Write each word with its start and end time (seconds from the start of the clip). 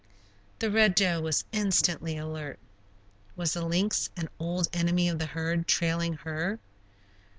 The 0.57 0.71
Red 0.71 0.95
Doe 0.95 1.21
was 1.21 1.43
instantly 1.51 2.17
alert. 2.17 2.57
Was 3.35 3.53
the 3.53 3.63
lynx, 3.63 4.09
an 4.17 4.29
old 4.39 4.67
enemy 4.73 5.07
of 5.07 5.19
the 5.19 5.27
herd, 5.27 5.67
trailing 5.67 6.13
her? 6.13 6.57